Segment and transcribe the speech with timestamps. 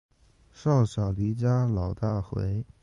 [0.51, 2.65] 少小离家老大回